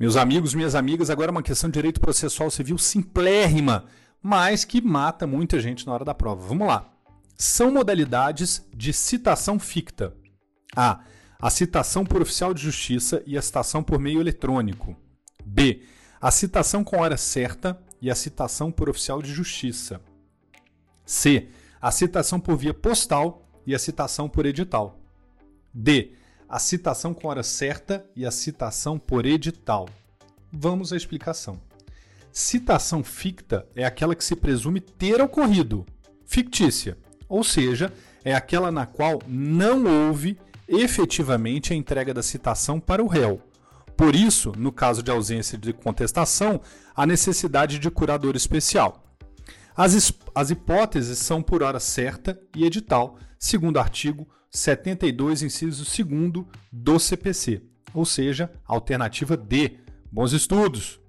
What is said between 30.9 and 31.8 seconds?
à explicação.